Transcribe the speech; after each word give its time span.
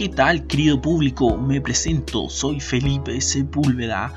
¿Qué 0.00 0.08
tal, 0.08 0.46
querido 0.46 0.80
público? 0.80 1.36
Me 1.36 1.60
presento, 1.60 2.30
soy 2.30 2.58
Felipe 2.58 3.20
Sepúlveda 3.20 4.14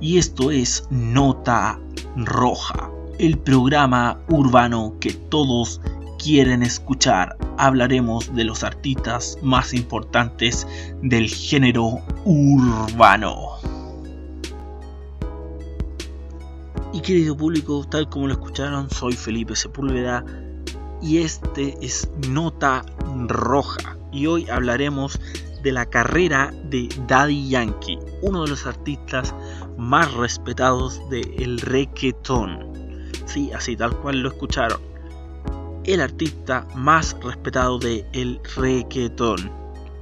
y 0.00 0.18
esto 0.18 0.50
es 0.50 0.84
Nota 0.90 1.78
Roja, 2.16 2.90
el 3.20 3.38
programa 3.38 4.18
urbano 4.30 4.96
que 4.98 5.12
todos 5.12 5.80
quieren 6.18 6.64
escuchar. 6.64 7.36
Hablaremos 7.56 8.34
de 8.34 8.42
los 8.42 8.64
artistas 8.64 9.38
más 9.42 9.72
importantes 9.74 10.66
del 11.02 11.28
género 11.28 12.00
urbano. 12.24 13.60
Y 16.92 17.00
querido 17.00 17.36
público, 17.36 17.86
tal 17.88 18.08
como 18.08 18.26
lo 18.26 18.32
escucharon, 18.32 18.90
soy 18.90 19.12
Felipe 19.12 19.54
Sepúlveda 19.54 20.24
y 21.00 21.18
este 21.18 21.78
es 21.80 22.10
Nota 22.28 22.84
Roja. 23.28 23.91
Y 24.12 24.26
hoy 24.26 24.48
hablaremos 24.50 25.18
de 25.62 25.72
la 25.72 25.86
carrera 25.86 26.52
de 26.64 26.88
Daddy 27.06 27.48
Yankee, 27.48 27.98
uno 28.20 28.42
de 28.44 28.50
los 28.50 28.66
artistas 28.66 29.34
más 29.78 30.12
respetados 30.14 31.00
del 31.08 31.60
reggaetón. 31.60 32.72
Sí, 33.26 33.50
así 33.52 33.76
tal 33.76 33.96
cual 33.98 34.20
lo 34.20 34.28
escucharon. 34.28 34.80
El 35.84 36.00
artista 36.00 36.66
más 36.74 37.16
respetado 37.22 37.78
del 37.78 38.04
el 38.12 38.40
reggaetón, 38.56 39.50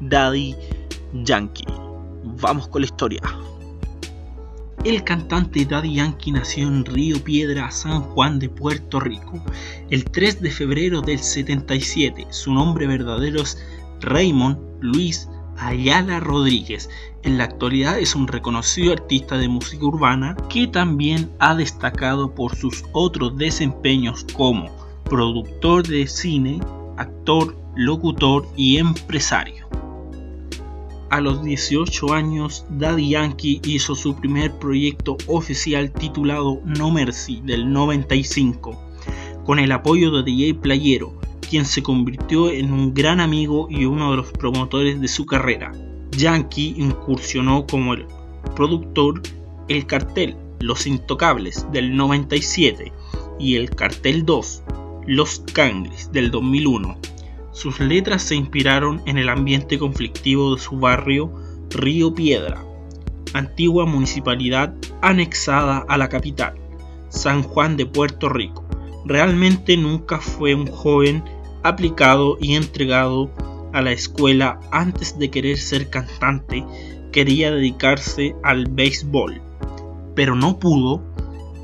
Daddy 0.01 0.57
Yankee. 1.25 1.67
Vamos 2.41 2.69
con 2.69 2.83
la 2.83 2.87
historia. 2.87 3.21
El 4.83 5.05
cantante 5.05 5.67
Daddy 5.67 5.97
Yankee 5.97 6.33
nació 6.33 6.67
en 6.67 6.87
Río 6.87 7.23
Piedra, 7.23 7.71
San 7.71 8.01
Juan 8.01 8.39
de 8.39 8.49
Puerto 8.49 8.99
Rico, 8.99 9.45
el 9.91 10.05
3 10.05 10.41
de 10.41 10.51
febrero 10.51 11.03
del 11.03 11.19
77. 11.19 12.27
Su 12.31 12.55
nombre 12.55 12.87
verdadero 12.87 13.43
es 13.43 13.59
Raymond 14.01 14.59
Luis 14.81 15.29
Ayala 15.59 16.21
Rodríguez. 16.21 16.89
En 17.23 17.37
la 17.37 17.45
actualidad 17.45 17.99
es 17.99 18.15
un 18.15 18.29
reconocido 18.29 18.93
artista 18.93 19.37
de 19.37 19.49
música 19.49 19.85
urbana 19.85 20.37
que 20.49 20.67
también 20.67 21.31
ha 21.39 21.55
destacado 21.55 22.35
por 22.35 22.57
sus 22.57 22.85
otros 22.93 23.37
desempeños 23.37 24.25
como 24.35 24.71
productor 25.05 25.87
de 25.87 26.07
cine, 26.07 26.61
actor, 26.97 27.57
locutor 27.77 28.49
y 28.57 28.79
empresario. 28.79 29.69
A 31.11 31.21
los 31.21 31.43
18 31.43 32.15
años, 32.15 32.65
Daddy 32.71 33.11
Yankee 33.11 33.61
hizo 33.65 33.97
su 33.97 34.15
primer 34.15 34.53
proyecto 34.53 35.17
oficial 35.27 35.91
titulado 35.91 36.61
No 36.65 36.93
Mercy 36.93 37.43
del 37.45 37.73
95, 37.73 38.81
con 39.45 39.59
el 39.59 39.73
apoyo 39.73 40.13
de 40.13 40.23
DJ 40.23 40.55
Playero, 40.55 41.13
quien 41.51 41.67
se 41.67 41.83
convirtió 41.83 42.51
en 42.51 42.73
un 42.73 42.95
gran 42.95 43.21
amigo 43.21 43.67
y 43.69 43.85
uno 43.85 44.13
de 44.13 44.19
los 44.19 44.31
promotores 44.33 45.01
de 45.01 45.09
su 45.09 45.27
carrera. 45.27 45.73
Yankee 46.17 46.75
incursionó 46.79 47.67
como 47.67 47.95
el 47.95 48.07
productor 48.55 49.21
El 49.69 49.87
Cartel, 49.87 50.37
Los 50.61 50.87
Intocables 50.87 51.67
del 51.73 51.97
97 51.97 52.93
y 53.39 53.57
El 53.57 53.71
Cartel 53.71 54.25
2, 54.25 54.63
Los 55.07 55.41
Cangles 55.53 56.11
del 56.13 56.31
2001 56.31 56.97
sus 57.61 57.79
letras 57.79 58.23
se 58.23 58.37
inspiraron 58.37 59.03
en 59.05 59.19
el 59.19 59.29
ambiente 59.29 59.79
conflictivo 59.79 60.55
de 60.55 60.61
su 60.63 60.79
barrio 60.79 61.31
Río 61.69 62.15
Piedra, 62.15 62.65
antigua 63.35 63.85
municipalidad 63.85 64.75
anexada 65.03 65.85
a 65.87 65.99
la 65.99 66.09
capital, 66.09 66.55
San 67.11 67.43
Juan 67.43 67.77
de 67.77 67.85
Puerto 67.85 68.31
Rico. 68.31 68.65
Realmente 69.05 69.77
nunca 69.77 70.21
fue 70.21 70.55
un 70.55 70.69
joven 70.69 71.23
aplicado 71.63 72.39
y 72.41 72.55
entregado 72.55 73.31
a 73.73 73.83
la 73.83 73.93
escuela 73.93 74.61
antes 74.71 75.19
de 75.19 75.31
querer 75.31 75.59
ser 75.59 75.91
cantante, 75.91 76.65
quería 77.13 77.51
dedicarse 77.51 78.35
al 78.43 78.67
béisbol, 78.67 79.41
pero 80.15 80.35
no 80.35 80.59
pudo 80.59 81.03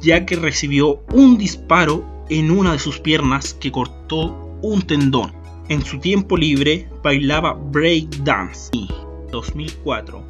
ya 0.02 0.26
que 0.26 0.36
recibió 0.36 1.02
un 1.12 1.38
disparo 1.38 2.04
en 2.28 2.50
una 2.50 2.72
de 2.72 2.78
sus 2.78 3.00
piernas 3.00 3.54
que 3.54 3.72
cortó 3.72 4.58
un 4.62 4.82
tendón. 4.82 5.32
En 5.68 5.84
su 5.84 5.98
tiempo 5.98 6.36
libre 6.36 6.88
bailaba 7.02 7.54
break 7.54 8.08
dance 8.18 8.70
y 8.72 8.88
2004, 9.32 10.22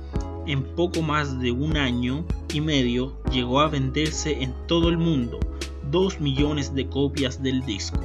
en 0.46 0.62
poco 0.62 1.02
más 1.02 1.38
de 1.40 1.52
un 1.52 1.76
año 1.76 2.24
y 2.52 2.60
medio, 2.60 3.12
llegó 3.30 3.60
a 3.60 3.68
venderse 3.68 4.42
en 4.42 4.54
todo 4.66 4.88
el 4.88 4.96
mundo 4.96 5.40
2 5.90 6.20
millones 6.20 6.74
de 6.74 6.88
copias 6.88 7.42
del 7.42 7.64
disco, 7.64 8.00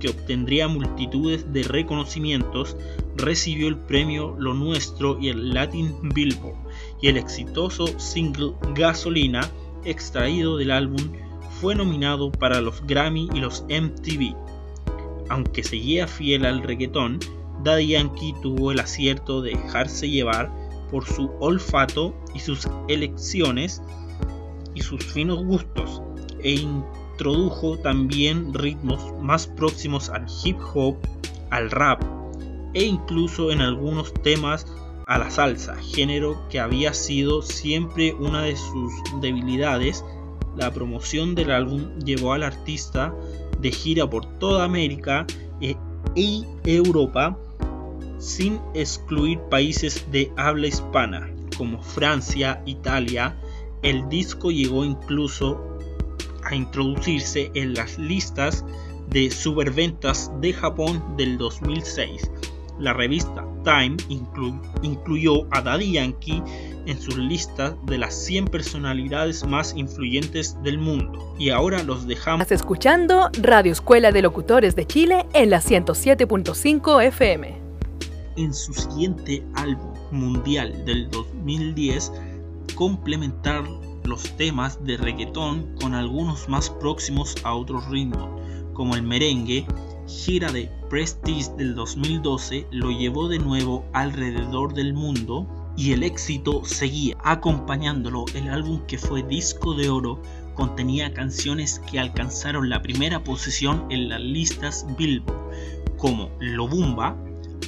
que 0.00 0.08
obtendría 0.08 0.66
multitudes 0.66 1.52
de 1.52 1.62
reconocimientos, 1.62 2.76
recibió 3.16 3.68
el 3.68 3.76
premio 3.76 4.34
Lo 4.38 4.54
Nuestro 4.54 5.18
y 5.20 5.28
el 5.28 5.54
Latin 5.54 5.94
Billboard, 6.14 6.56
y 7.00 7.08
el 7.08 7.16
exitoso 7.16 7.86
single 8.00 8.54
Gasolina, 8.74 9.48
extraído 9.84 10.56
del 10.56 10.72
álbum, 10.72 11.12
fue 11.60 11.76
nominado 11.76 12.32
para 12.32 12.60
los 12.60 12.84
Grammy 12.86 13.28
y 13.32 13.38
los 13.38 13.64
MTV 13.68 14.34
aunque 15.30 15.62
seguía 15.62 16.06
fiel 16.06 16.44
al 16.44 16.62
reggaetón, 16.62 17.20
Daddy 17.62 17.88
Yankee 17.88 18.34
tuvo 18.42 18.72
el 18.72 18.80
acierto 18.80 19.40
de 19.40 19.50
dejarse 19.50 20.10
llevar 20.10 20.50
por 20.90 21.06
su 21.06 21.30
olfato 21.38 22.14
y 22.34 22.40
sus 22.40 22.68
elecciones 22.88 23.80
y 24.74 24.82
sus 24.82 25.04
finos 25.04 25.44
gustos 25.44 26.02
e 26.42 26.54
introdujo 27.20 27.76
también 27.76 28.54
ritmos 28.54 29.12
más 29.20 29.46
próximos 29.46 30.08
al 30.08 30.24
hip 30.42 30.56
hop, 30.72 30.96
al 31.50 31.70
rap 31.70 32.02
e 32.72 32.84
incluso 32.84 33.50
en 33.50 33.60
algunos 33.60 34.14
temas 34.14 34.66
a 35.06 35.18
la 35.18 35.28
salsa, 35.28 35.76
género 35.76 36.42
que 36.48 36.60
había 36.60 36.94
sido 36.94 37.42
siempre 37.42 38.14
una 38.14 38.40
de 38.40 38.56
sus 38.56 38.90
debilidades. 39.20 40.02
La 40.56 40.72
promoción 40.72 41.34
del 41.34 41.50
álbum 41.50 41.98
llevó 41.98 42.32
al 42.32 42.42
artista 42.42 43.14
de 43.60 43.70
gira 43.70 44.08
por 44.08 44.24
toda 44.38 44.64
América 44.64 45.26
e, 45.60 45.76
y 46.14 46.46
Europa 46.64 47.36
sin 48.16 48.58
excluir 48.72 49.40
países 49.50 50.06
de 50.10 50.32
habla 50.38 50.68
hispana 50.68 51.28
como 51.58 51.82
Francia, 51.82 52.62
Italia. 52.64 53.36
El 53.82 54.08
disco 54.08 54.50
llegó 54.50 54.86
incluso 54.86 55.69
a 56.44 56.54
introducirse 56.54 57.50
en 57.54 57.74
las 57.74 57.98
listas 57.98 58.64
de 59.10 59.30
superventas 59.30 60.30
de 60.40 60.52
Japón 60.52 61.02
del 61.16 61.38
2006. 61.38 62.30
La 62.78 62.94
revista 62.94 63.44
Time 63.64 63.96
incluyó 64.82 65.46
a 65.50 65.60
Daddy 65.60 65.92
Yankee 65.92 66.42
en 66.86 67.00
sus 67.00 67.16
listas 67.18 67.74
de 67.84 67.98
las 67.98 68.14
100 68.14 68.46
personalidades 68.46 69.46
más 69.46 69.74
influyentes 69.76 70.56
del 70.62 70.78
mundo. 70.78 71.34
Y 71.38 71.50
ahora 71.50 71.82
los 71.82 72.06
dejamos. 72.06 72.42
Estás 72.42 72.60
escuchando 72.60 73.30
Radio 73.42 73.72
Escuela 73.72 74.12
de 74.12 74.22
Locutores 74.22 74.76
de 74.76 74.86
Chile 74.86 75.26
en 75.34 75.50
la 75.50 75.60
107.5 75.60 77.04
FM. 77.04 77.54
En 78.36 78.54
su 78.54 78.72
siguiente 78.72 79.44
álbum 79.54 79.92
mundial 80.10 80.84
del 80.86 81.10
2010, 81.10 82.12
complementar 82.74 83.62
los 84.10 84.36
temas 84.36 84.84
de 84.84 84.96
reggaetón 84.96 85.76
con 85.80 85.94
algunos 85.94 86.48
más 86.48 86.68
próximos 86.68 87.36
a 87.44 87.54
otros 87.54 87.88
ritmos, 87.88 88.28
como 88.74 88.96
el 88.96 89.02
merengue, 89.02 89.66
gira 90.06 90.50
de 90.50 90.68
Prestige 90.90 91.50
del 91.56 91.76
2012 91.76 92.66
lo 92.72 92.90
llevó 92.90 93.28
de 93.28 93.38
nuevo 93.38 93.84
alrededor 93.92 94.74
del 94.74 94.94
mundo 94.94 95.46
y 95.76 95.92
el 95.92 96.02
éxito 96.02 96.64
seguía. 96.64 97.16
Acompañándolo, 97.22 98.24
el 98.34 98.50
álbum 98.50 98.84
que 98.86 98.98
fue 98.98 99.22
disco 99.22 99.74
de 99.74 99.88
oro 99.88 100.20
contenía 100.54 101.14
canciones 101.14 101.80
que 101.90 102.00
alcanzaron 102.00 102.68
la 102.68 102.82
primera 102.82 103.22
posición 103.22 103.86
en 103.90 104.08
las 104.08 104.20
listas 104.20 104.86
Billboard, 104.98 105.38
como 105.96 106.30
Lobumba, 106.40 107.16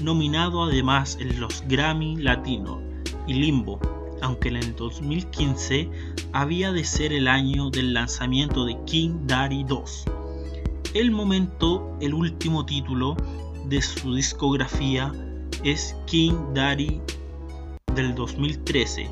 nominado 0.03 0.65
además 0.65 1.17
en 1.21 1.39
los 1.39 1.63
Grammy 1.69 2.17
Latino, 2.17 2.83
y 3.29 3.35
Limbo, 3.35 3.79
aunque 4.23 4.49
en 4.49 4.57
el 4.57 4.75
2015 4.75 5.91
había 6.33 6.73
de 6.73 6.85
ser 6.85 7.13
el 7.13 7.29
año 7.29 7.71
del 7.71 7.93
lanzamiento 7.93 8.65
de 8.65 8.77
King 8.87 9.27
Daddy 9.27 9.65
2. 9.65 10.05
El 10.95 11.11
momento, 11.11 11.97
el 12.01 12.15
último 12.15 12.65
título 12.65 13.17
de 13.67 13.83
su 13.83 14.15
discografía 14.15 15.13
es 15.65 15.97
King 16.07 16.55
Daddy 16.55 17.01
del 17.95 18.15
2013 18.15 19.11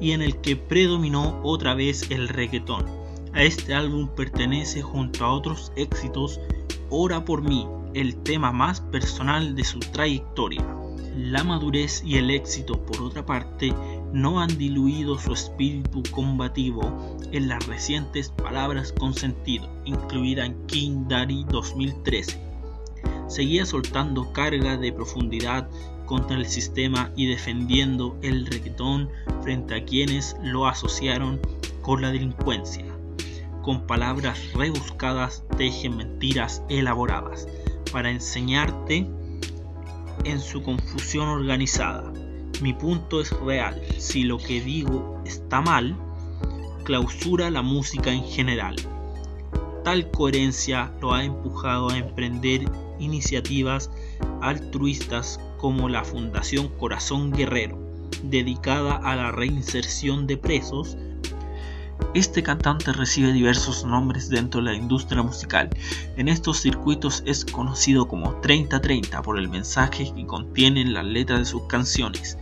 y 0.00 0.12
en 0.12 0.22
el 0.22 0.40
que 0.40 0.56
predominó 0.56 1.40
otra 1.42 1.74
vez 1.74 2.10
el 2.10 2.28
reggaetón. 2.28 2.84
A 3.32 3.42
este 3.42 3.74
álbum 3.74 4.08
pertenece 4.14 4.80
junto 4.80 5.24
a 5.24 5.32
otros 5.32 5.72
éxitos 5.76 6.40
Ora 6.88 7.24
por 7.24 7.42
mí, 7.42 7.66
el 7.94 8.14
tema 8.22 8.52
más 8.52 8.80
personal 8.80 9.56
de 9.56 9.64
su 9.64 9.80
trayectoria. 9.80 10.64
La 11.16 11.42
madurez 11.42 12.02
y 12.04 12.16
el 12.16 12.30
éxito, 12.30 12.80
por 12.80 13.02
otra 13.02 13.26
parte, 13.26 13.74
no 14.16 14.40
han 14.40 14.56
diluido 14.56 15.18
su 15.18 15.34
espíritu 15.34 16.02
combativo 16.10 17.18
en 17.32 17.48
las 17.48 17.66
recientes 17.66 18.30
palabras 18.30 18.94
con 18.98 19.12
sentido, 19.12 19.68
incluida 19.84 20.46
en 20.46 20.66
King 20.66 21.04
Daddy 21.06 21.44
2013. 21.50 22.40
Seguía 23.28 23.66
soltando 23.66 24.32
carga 24.32 24.78
de 24.78 24.90
profundidad 24.90 25.68
contra 26.06 26.38
el 26.38 26.46
sistema 26.46 27.12
y 27.14 27.26
defendiendo 27.26 28.16
el 28.22 28.46
reggaetón 28.46 29.10
frente 29.42 29.74
a 29.74 29.84
quienes 29.84 30.34
lo 30.42 30.66
asociaron 30.66 31.38
con 31.82 32.00
la 32.00 32.10
delincuencia. 32.10 32.86
Con 33.60 33.86
palabras 33.86 34.38
rebuscadas 34.54 35.44
tejen 35.58 35.94
mentiras 35.94 36.62
elaboradas 36.70 37.46
para 37.92 38.10
enseñarte 38.10 39.06
en 40.24 40.40
su 40.40 40.62
confusión 40.62 41.28
organizada. 41.28 42.14
Mi 42.60 42.72
punto 42.72 43.20
es 43.20 43.30
real. 43.40 43.80
Si 43.98 44.22
lo 44.22 44.38
que 44.38 44.60
digo 44.60 45.20
está 45.26 45.60
mal, 45.60 45.96
clausura 46.84 47.50
la 47.50 47.62
música 47.62 48.12
en 48.12 48.24
general. 48.24 48.76
Tal 49.84 50.10
coherencia 50.10 50.90
lo 51.00 51.12
ha 51.12 51.24
empujado 51.24 51.90
a 51.90 51.98
emprender 51.98 52.64
iniciativas 52.98 53.90
altruistas 54.40 55.38
como 55.58 55.88
la 55.88 56.04
Fundación 56.04 56.68
Corazón 56.68 57.30
Guerrero, 57.30 57.78
dedicada 58.22 58.96
a 58.96 59.16
la 59.16 59.32
reinserción 59.32 60.26
de 60.26 60.36
presos 60.36 60.96
este 62.14 62.42
cantante 62.42 62.92
recibe 62.92 63.32
diversos 63.32 63.84
nombres 63.84 64.28
dentro 64.30 64.60
de 64.60 64.70
la 64.70 64.74
industria 64.74 65.22
musical. 65.22 65.68
En 66.16 66.28
estos 66.28 66.60
circuitos 66.60 67.22
es 67.26 67.44
conocido 67.44 68.08
como 68.08 68.40
3030 68.40 69.20
por 69.22 69.38
el 69.38 69.48
mensaje 69.48 70.12
que 70.14 70.26
contienen 70.26 70.94
las 70.94 71.04
letras 71.04 71.40
de 71.40 71.44
sus 71.44 71.66
canciones. 71.66 72.38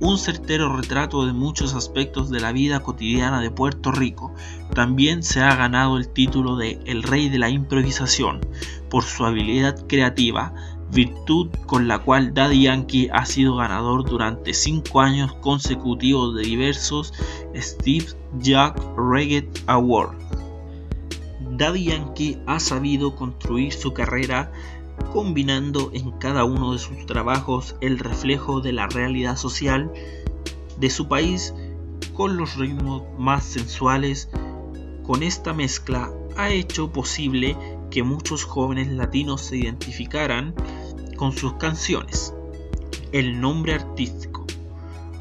Un 0.00 0.16
certero 0.16 0.74
retrato 0.74 1.26
de 1.26 1.32
muchos 1.32 1.74
aspectos 1.74 2.30
de 2.30 2.40
la 2.40 2.52
vida 2.52 2.80
cotidiana 2.80 3.40
de 3.40 3.50
Puerto 3.50 3.92
Rico. 3.92 4.32
También 4.74 5.22
se 5.22 5.42
ha 5.42 5.54
ganado 5.56 5.98
el 5.98 6.08
título 6.08 6.56
de 6.56 6.80
El 6.86 7.02
Rey 7.02 7.28
de 7.28 7.38
la 7.38 7.50
Improvisación 7.50 8.40
por 8.88 9.04
su 9.04 9.26
habilidad 9.26 9.86
creativa, 9.88 10.54
virtud 10.90 11.48
con 11.66 11.88
la 11.88 11.98
cual 11.98 12.34
Daddy 12.34 12.62
Yankee 12.62 13.08
ha 13.12 13.26
sido 13.26 13.56
ganador 13.56 14.08
durante 14.08 14.54
cinco 14.54 15.00
años 15.00 15.32
consecutivos 15.34 16.34
de 16.34 16.42
diversos 16.42 17.12
Steve 17.54 18.06
Jack 18.40 18.80
Reggae 18.96 19.48
Award. 19.66 20.16
Daddy 21.58 21.84
Yankee 21.84 22.38
ha 22.46 22.60
sabido 22.60 23.16
construir 23.16 23.72
su 23.72 23.92
carrera 23.92 24.52
combinando 25.12 25.90
en 25.92 26.10
cada 26.12 26.44
uno 26.44 26.72
de 26.72 26.78
sus 26.78 27.06
trabajos 27.06 27.76
el 27.80 27.98
reflejo 27.98 28.60
de 28.60 28.72
la 28.72 28.86
realidad 28.86 29.36
social 29.36 29.90
de 30.78 30.90
su 30.90 31.08
país 31.08 31.54
con 32.14 32.36
los 32.36 32.56
ritmos 32.56 33.02
más 33.18 33.44
sensuales. 33.44 34.28
Con 35.04 35.22
esta 35.22 35.52
mezcla 35.52 36.10
ha 36.36 36.50
hecho 36.50 36.92
posible 36.92 37.56
que 37.90 38.02
muchos 38.02 38.44
jóvenes 38.44 38.88
latinos 38.88 39.40
se 39.40 39.56
identificaran 39.56 40.54
con 41.18 41.32
sus 41.32 41.54
canciones. 41.54 42.32
El 43.12 43.40
nombre 43.40 43.74
artístico. 43.74 44.46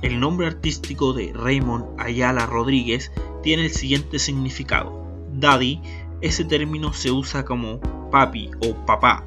El 0.01 0.19
nombre 0.19 0.47
artístico 0.47 1.11
de 1.11 1.33
Raymond 1.33 1.99
Ayala 1.99 2.45
Rodríguez 2.45 3.11
tiene 3.43 3.65
el 3.65 3.71
siguiente 3.71 4.19
significado. 4.19 5.05
Daddy, 5.33 5.81
ese 6.21 6.45
término 6.45 6.93
se 6.93 7.11
usa 7.11 7.43
como 7.43 7.81
papi 8.11 8.51
o 8.61 8.73
papá. 8.85 9.25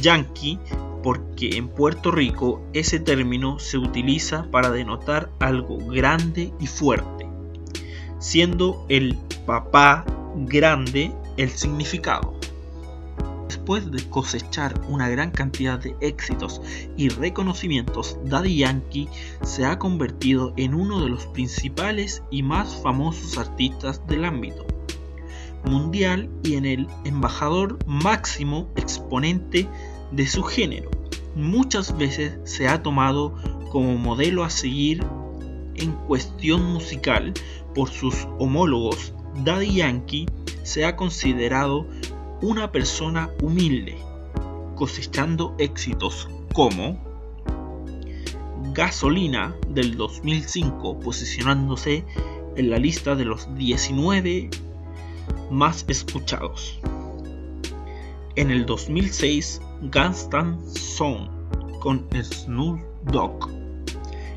Yankee, 0.00 0.58
porque 1.02 1.56
en 1.56 1.68
Puerto 1.68 2.10
Rico 2.10 2.62
ese 2.72 3.00
término 3.00 3.58
se 3.58 3.76
utiliza 3.76 4.48
para 4.50 4.70
denotar 4.70 5.30
algo 5.40 5.78
grande 5.78 6.52
y 6.60 6.66
fuerte, 6.66 7.26
siendo 8.18 8.86
el 8.88 9.18
papá 9.44 10.06
grande 10.36 11.12
el 11.36 11.50
significado. 11.50 12.33
Después 13.48 13.90
de 13.90 14.08
cosechar 14.08 14.80
una 14.88 15.08
gran 15.08 15.30
cantidad 15.30 15.78
de 15.78 15.94
éxitos 16.00 16.60
y 16.96 17.08
reconocimientos, 17.08 18.18
Daddy 18.24 18.56
Yankee 18.56 19.08
se 19.42 19.64
ha 19.64 19.78
convertido 19.78 20.52
en 20.56 20.74
uno 20.74 21.00
de 21.00 21.08
los 21.08 21.26
principales 21.26 22.22
y 22.30 22.42
más 22.42 22.74
famosos 22.82 23.38
artistas 23.38 24.06
del 24.06 24.24
ámbito 24.24 24.66
mundial 25.64 26.28
y 26.42 26.54
en 26.54 26.66
el 26.66 26.86
embajador 27.04 27.78
máximo 27.86 28.68
exponente 28.76 29.68
de 30.12 30.26
su 30.26 30.42
género. 30.42 30.90
Muchas 31.34 31.96
veces 31.96 32.38
se 32.44 32.68
ha 32.68 32.82
tomado 32.82 33.34
como 33.70 33.96
modelo 33.96 34.44
a 34.44 34.50
seguir 34.50 35.04
en 35.76 35.92
cuestión 36.06 36.64
musical 36.72 37.32
por 37.74 37.90
sus 37.90 38.28
homólogos. 38.38 39.12
Daddy 39.44 39.74
Yankee 39.74 40.26
se 40.62 40.84
ha 40.84 40.96
considerado 40.96 41.86
una 42.44 42.70
persona 42.70 43.30
humilde, 43.40 43.96
cosechando 44.74 45.54
éxitos 45.56 46.28
como 46.52 47.02
Gasolina 48.74 49.56
del 49.70 49.96
2005, 49.96 51.00
posicionándose 51.00 52.04
en 52.56 52.68
la 52.68 52.76
lista 52.76 53.14
de 53.14 53.24
los 53.24 53.48
19 53.54 54.50
más 55.50 55.86
escuchados. 55.88 56.78
En 58.36 58.50
el 58.50 58.66
2006, 58.66 59.62
Gunstan 59.90 60.60
Song 60.70 61.28
con 61.80 62.06
Snoop 62.12 62.78
Dogg. 63.10 63.48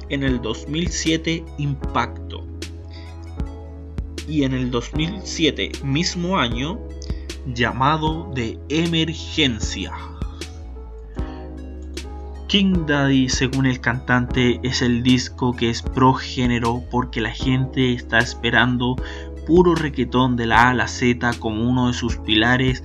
En 0.07 0.23
el 0.23 0.41
2007, 0.41 1.43
Impacto. 1.57 2.45
Y 4.29 4.43
en 4.43 4.53
el 4.53 4.71
2007, 4.71 5.73
mismo 5.83 6.37
año, 6.37 6.79
llamado 7.53 8.31
de 8.33 8.59
emergencia. 8.69 9.93
King 12.47 12.85
Daddy, 12.87 13.27
según 13.27 13.65
el 13.65 13.81
cantante, 13.81 14.59
es 14.63 14.81
el 14.81 15.03
disco 15.03 15.53
que 15.53 15.69
es 15.69 15.81
pro 15.81 16.13
género 16.13 16.81
porque 16.89 17.19
la 17.19 17.31
gente 17.31 17.93
está 17.93 18.19
esperando 18.19 18.95
puro 19.45 19.75
requetón 19.75 20.35
de 20.35 20.45
la 20.45 20.63
A 20.63 20.69
a 20.69 20.73
la 20.73 20.87
Z 20.87 21.33
como 21.39 21.69
uno 21.69 21.87
de 21.87 21.93
sus 21.93 22.17
pilares 22.17 22.83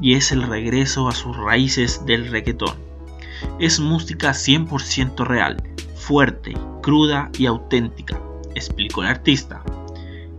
y 0.00 0.14
es 0.14 0.32
el 0.32 0.42
regreso 0.42 1.08
a 1.08 1.12
sus 1.12 1.36
raíces 1.36 2.04
del 2.06 2.28
requetón. 2.28 2.76
Es 3.60 3.78
música 3.78 4.30
100% 4.30 5.24
real, 5.24 5.62
fuerte, 5.94 6.54
cruda 6.82 7.30
y 7.38 7.46
auténtica, 7.46 8.20
explicó 8.54 9.02
el 9.02 9.08
artista. 9.08 9.62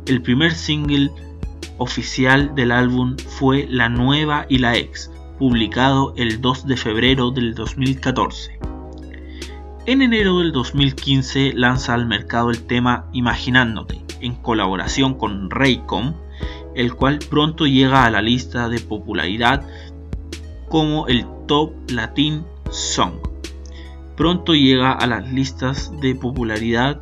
El 0.05 0.21
primer 0.21 0.53
single 0.53 1.11
oficial 1.77 2.55
del 2.55 2.71
álbum 2.71 3.17
fue 3.17 3.67
La 3.69 3.89
Nueva 3.89 4.45
y 4.49 4.59
la 4.59 4.75
Ex, 4.75 5.11
publicado 5.37 6.13
el 6.17 6.41
2 6.41 6.67
de 6.67 6.77
febrero 6.77 7.31
del 7.31 7.53
2014. 7.55 8.59
En 9.85 10.01
enero 10.01 10.39
del 10.39 10.51
2015 10.51 11.53
lanza 11.53 11.93
al 11.93 12.07
mercado 12.07 12.49
el 12.49 12.65
tema 12.65 13.05
Imaginándote, 13.13 14.01
en 14.19 14.35
colaboración 14.35 15.13
con 15.13 15.51
Raycom, 15.51 16.15
el 16.73 16.95
cual 16.95 17.19
pronto 17.29 17.67
llega 17.67 18.05
a 18.05 18.09
la 18.09 18.21
lista 18.21 18.67
de 18.67 18.79
popularidad 18.79 19.63
como 20.69 21.07
el 21.07 21.25
Top 21.47 21.73
Latin 21.91 22.43
Song. 22.71 23.13
Pronto 24.17 24.55
llega 24.55 24.91
a 24.91 25.05
las 25.07 25.31
listas 25.31 25.91
de 26.01 26.15
popularidad 26.15 26.99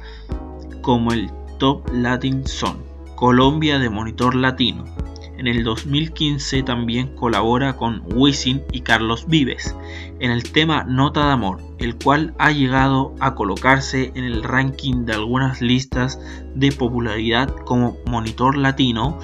como 0.82 1.14
el 1.14 1.32
Top 1.60 1.88
Latin 1.94 2.46
Song. 2.46 2.93
Colombia 3.24 3.80
de 3.80 3.90
Monitor 3.90 4.36
Latino. 4.36 4.84
En 5.38 5.48
el 5.48 5.64
2015 5.64 6.62
también 6.64 7.16
colabora 7.16 7.78
con 7.78 8.04
Wisin 8.14 8.64
y 8.74 8.82
Carlos 8.82 9.28
Vives 9.30 9.74
en 10.20 10.30
el 10.30 10.44
tema 10.44 10.84
Nota 10.84 11.28
de 11.28 11.32
Amor, 11.32 11.62
el 11.78 11.96
cual 11.96 12.36
ha 12.38 12.52
llegado 12.52 13.16
a 13.22 13.34
colocarse 13.34 14.12
en 14.16 14.26
el 14.26 14.44
ranking 14.44 15.06
de 15.06 15.14
algunas 15.14 15.62
listas 15.62 16.20
de 16.54 16.74
popularidad 16.74 17.48
como 17.64 17.96
Monitor 18.08 18.58
Latino. 18.58 19.18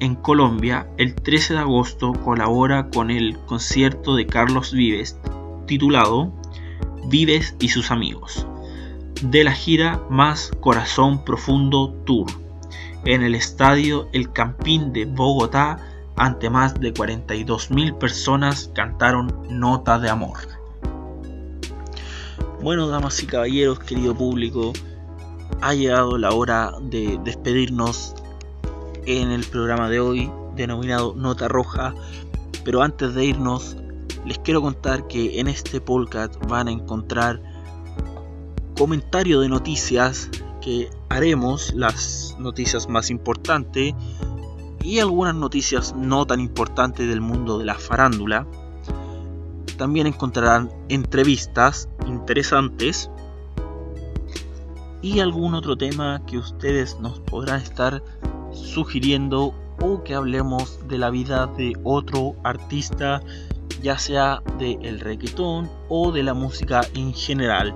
En 0.00 0.16
Colombia, 0.16 0.88
el 0.98 1.14
13 1.14 1.54
de 1.54 1.60
agosto 1.60 2.14
colabora 2.24 2.90
con 2.90 3.12
el 3.12 3.38
concierto 3.46 4.16
de 4.16 4.26
Carlos 4.26 4.72
Vives 4.72 5.16
titulado 5.68 6.32
Vives 7.06 7.54
y 7.60 7.68
sus 7.68 7.92
amigos, 7.92 8.48
de 9.22 9.44
la 9.44 9.52
gira 9.52 10.02
Más 10.10 10.50
Corazón 10.60 11.24
Profundo 11.24 11.94
Tour 12.04 12.41
en 13.04 13.22
el 13.22 13.34
estadio 13.34 14.08
El 14.12 14.32
Campín 14.32 14.92
de 14.92 15.06
Bogotá 15.06 15.78
ante 16.16 16.50
más 16.50 16.78
de 16.78 16.92
42.000 16.92 17.98
personas 17.98 18.70
cantaron 18.74 19.34
Nota 19.48 19.98
de 19.98 20.10
Amor. 20.10 20.38
Bueno, 22.62 22.86
damas 22.86 23.20
y 23.22 23.26
caballeros, 23.26 23.80
querido 23.80 24.14
público, 24.14 24.72
ha 25.60 25.74
llegado 25.74 26.16
la 26.16 26.32
hora 26.32 26.72
de 26.80 27.18
despedirnos 27.24 28.14
en 29.06 29.32
el 29.32 29.44
programa 29.44 29.88
de 29.88 29.98
hoy 29.98 30.30
denominado 30.54 31.14
Nota 31.16 31.48
Roja, 31.48 31.94
pero 32.64 32.82
antes 32.82 33.14
de 33.14 33.24
irnos 33.24 33.76
les 34.24 34.38
quiero 34.38 34.62
contar 34.62 35.08
que 35.08 35.40
en 35.40 35.48
este 35.48 35.80
podcast 35.80 36.36
van 36.46 36.68
a 36.68 36.70
encontrar 36.70 37.40
comentario 38.76 39.40
de 39.40 39.48
noticias 39.48 40.30
que 40.60 40.88
haremos 41.12 41.74
las 41.74 42.36
noticias 42.38 42.88
más 42.88 43.10
importantes 43.10 43.94
y 44.82 44.98
algunas 44.98 45.34
noticias 45.34 45.94
no 45.94 46.26
tan 46.26 46.40
importantes 46.40 47.06
del 47.06 47.20
mundo 47.20 47.58
de 47.58 47.66
la 47.66 47.74
farándula. 47.74 48.46
también 49.76 50.06
encontrarán 50.06 50.70
entrevistas 50.88 51.88
interesantes 52.06 53.10
y 55.00 55.18
algún 55.18 55.54
otro 55.54 55.76
tema 55.76 56.22
que 56.26 56.38
ustedes 56.38 57.00
nos 57.00 57.18
podrán 57.20 57.60
estar 57.60 58.02
sugiriendo 58.52 59.54
o 59.80 60.04
que 60.04 60.14
hablemos 60.14 60.78
de 60.88 60.98
la 60.98 61.10
vida 61.10 61.46
de 61.46 61.72
otro 61.82 62.36
artista, 62.44 63.22
ya 63.82 63.98
sea 63.98 64.42
del 64.58 64.84
el 64.84 65.00
reggaetón 65.00 65.68
o 65.88 66.12
de 66.12 66.22
la 66.22 66.34
música 66.34 66.82
en 66.94 67.12
general. 67.12 67.74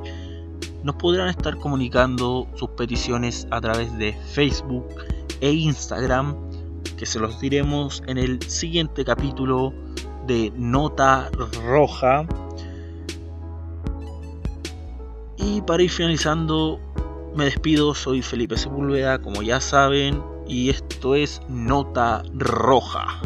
Nos 0.86 0.94
podrán 0.94 1.28
estar 1.30 1.56
comunicando 1.56 2.46
sus 2.54 2.70
peticiones 2.70 3.48
a 3.50 3.60
través 3.60 3.92
de 3.98 4.12
Facebook 4.12 4.86
e 5.40 5.50
Instagram, 5.50 6.36
que 6.96 7.04
se 7.04 7.18
los 7.18 7.40
diremos 7.40 8.04
en 8.06 8.18
el 8.18 8.40
siguiente 8.42 9.04
capítulo 9.04 9.74
de 10.28 10.52
Nota 10.54 11.28
Roja. 11.64 12.24
Y 15.36 15.60
para 15.62 15.82
ir 15.82 15.90
finalizando, 15.90 16.78
me 17.34 17.46
despido, 17.46 17.92
soy 17.92 18.22
Felipe 18.22 18.56
Sepúlveda, 18.56 19.20
como 19.20 19.42
ya 19.42 19.60
saben, 19.60 20.22
y 20.46 20.70
esto 20.70 21.16
es 21.16 21.42
Nota 21.48 22.22
Roja. 22.32 23.20